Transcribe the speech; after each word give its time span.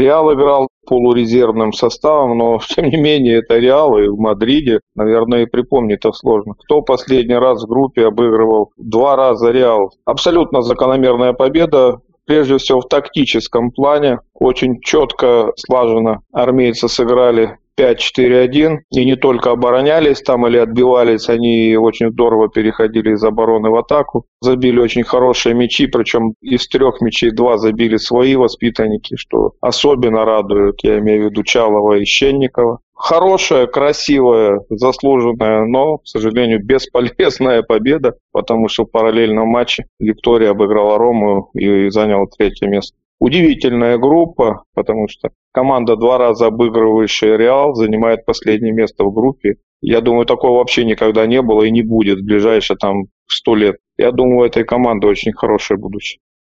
Реал 0.00 0.32
играл 0.32 0.68
полурезервным 0.86 1.72
составом, 1.72 2.38
но 2.38 2.60
тем 2.68 2.86
не 2.86 2.96
менее 2.96 3.38
это 3.38 3.58
Реал 3.58 3.98
и 3.98 4.08
в 4.08 4.16
Мадриде, 4.18 4.80
наверное, 4.94 5.42
и 5.42 5.46
припомнить 5.46 5.98
это 5.98 6.12
сложно. 6.12 6.54
Кто 6.54 6.82
последний 6.82 7.34
раз 7.34 7.64
в 7.64 7.68
группе 7.68 8.06
обыгрывал 8.06 8.72
два 8.76 9.16
раза 9.16 9.50
Реал? 9.50 9.92
Абсолютно 10.04 10.62
закономерная 10.62 11.32
победа, 11.32 12.00
прежде 12.28 12.58
всего 12.58 12.82
в 12.82 12.88
тактическом 12.88 13.70
плане. 13.72 14.20
Очень 14.34 14.80
четко, 14.80 15.52
слаженно 15.56 16.20
армейцы 16.30 16.86
сыграли 16.88 17.56
5-4-1 17.78 18.78
и 18.90 19.04
не 19.04 19.16
только 19.16 19.52
оборонялись 19.52 20.20
там 20.20 20.46
или 20.46 20.58
отбивались, 20.58 21.28
они 21.28 21.76
очень 21.76 22.10
здорово 22.10 22.48
переходили 22.48 23.14
из 23.14 23.24
обороны 23.24 23.70
в 23.70 23.76
атаку. 23.76 24.26
Забили 24.40 24.78
очень 24.78 25.04
хорошие 25.04 25.54
мячи, 25.54 25.86
причем 25.86 26.34
из 26.42 26.68
трех 26.68 27.00
мячей 27.00 27.30
два 27.30 27.56
забили 27.56 27.96
свои 27.96 28.36
воспитанники, 28.36 29.16
что 29.16 29.52
особенно 29.60 30.24
радует, 30.24 30.80
я 30.82 30.98
имею 30.98 31.22
в 31.22 31.30
виду 31.30 31.42
Чалова 31.44 31.94
и 31.94 32.04
Щенникова. 32.04 32.80
Хорошая, 33.00 33.68
красивая, 33.68 34.60
заслуженная, 34.70 35.66
но, 35.66 35.98
к 35.98 36.06
сожалению, 36.08 36.64
бесполезная 36.64 37.62
победа, 37.62 38.16
потому 38.32 38.66
что 38.66 38.84
в 38.84 38.90
параллельном 38.90 39.46
матче 39.46 39.86
Виктория 40.00 40.50
обыграла 40.50 40.98
Рому 40.98 41.48
и 41.54 41.90
заняла 41.90 42.26
третье 42.26 42.66
место. 42.66 42.96
Удивительная 43.20 43.98
группа, 43.98 44.64
потому 44.74 45.06
что 45.08 45.30
команда, 45.52 45.94
два 45.94 46.18
раза 46.18 46.46
обыгрывающая 46.46 47.36
Реал, 47.36 47.74
занимает 47.74 48.26
последнее 48.26 48.72
место 48.72 49.04
в 49.04 49.14
группе. 49.14 49.58
Я 49.80 50.00
думаю, 50.00 50.26
такого 50.26 50.58
вообще 50.58 50.84
никогда 50.84 51.24
не 51.26 51.40
было 51.40 51.62
и 51.62 51.70
не 51.70 51.82
будет 51.82 52.18
в 52.18 52.24
ближайшие 52.24 52.76
там 52.76 53.04
сто 53.28 53.54
лет. 53.54 53.76
Я 53.96 54.10
думаю, 54.10 54.40
у 54.40 54.44
этой 54.44 54.64
команды 54.64 55.06
очень 55.06 55.32
хорошее 55.32 55.78
будущее. 55.78 56.18